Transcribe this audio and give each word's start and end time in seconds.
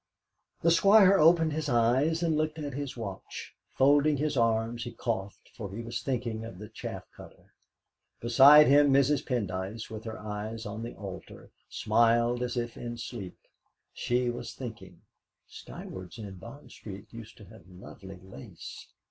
The 0.63 0.71
Squire 0.71 1.19
opened 1.19 1.53
his 1.53 1.69
eyes 1.69 2.23
and 2.23 2.35
looked 2.35 2.57
at 2.57 2.73
his 2.73 2.97
watch. 2.97 3.53
Folding 3.77 4.17
his 4.17 4.35
arms, 4.35 4.83
he 4.83 4.93
coughed, 4.93 5.51
for 5.55 5.69
he 5.71 5.83
was 5.83 6.01
thinking 6.01 6.43
of 6.43 6.57
the 6.57 6.69
chaff 6.69 7.03
cutter. 7.15 7.53
Beside 8.19 8.65
him 8.65 8.91
Mrs. 8.91 9.23
Pendyce, 9.23 9.91
with 9.91 10.05
her 10.05 10.17
eyes 10.17 10.65
on 10.65 10.81
the 10.81 10.95
altar, 10.95 11.51
smiled 11.69 12.41
as 12.41 12.57
if 12.57 12.77
in 12.77 12.97
sleep. 12.97 13.37
She 13.93 14.31
was 14.31 14.55
thinking, 14.55 15.01
'Skyward's 15.47 16.17
in 16.17 16.33
Bond 16.37 16.71
Street 16.71 17.05
used 17.11 17.37
to 17.37 17.45
have 17.45 17.69
lovely 17.69 18.17
lace. 18.23 18.87